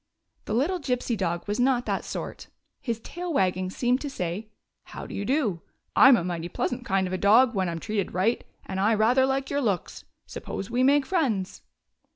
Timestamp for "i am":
7.69-7.79